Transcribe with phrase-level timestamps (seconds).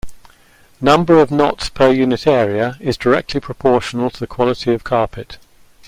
[0.81, 5.37] Number of knots per unit area is directly proportional to the quality of carpet.